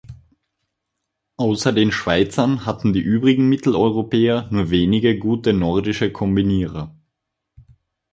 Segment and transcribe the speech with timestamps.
[1.37, 6.97] Außer den Schweizern hatten die übrigen Mitteleuropäer nur wenige gute nordische Kombinierer.